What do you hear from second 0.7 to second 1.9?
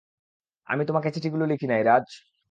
আমি তোমাকে চিঠিগুলো লিখিনাই,